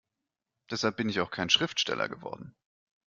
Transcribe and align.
Deshalb 0.71 0.97
bin 0.97 1.09
ich 1.09 1.19
auch 1.19 1.29
kein 1.29 1.51
Schriftsteller 1.51 2.09
geworden. 2.09 2.55